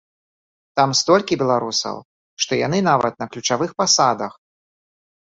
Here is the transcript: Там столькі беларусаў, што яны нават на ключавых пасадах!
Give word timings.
Там 0.79 0.93
столькі 0.99 1.35
беларусаў, 1.41 1.97
што 2.45 2.51
яны 2.67 2.79
нават 2.87 3.13
на 3.21 3.27
ключавых 3.35 3.75
пасадах! 3.83 4.33